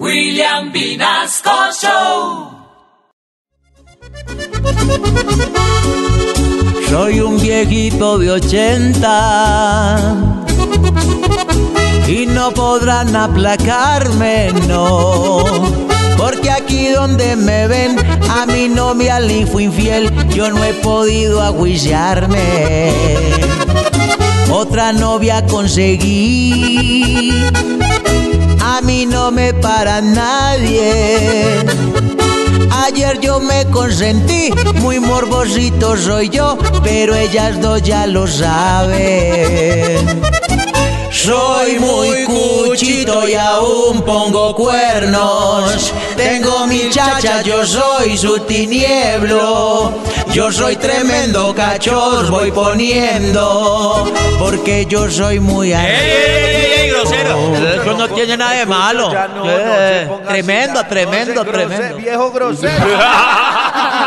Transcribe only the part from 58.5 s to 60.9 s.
de malo. No, no Eh, tremendo,